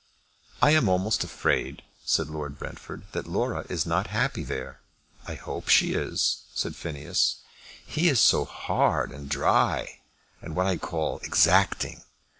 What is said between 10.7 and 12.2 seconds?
call exacting.